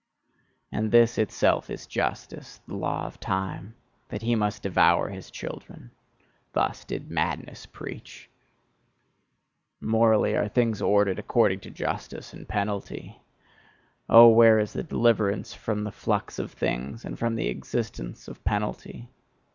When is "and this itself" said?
0.71-1.69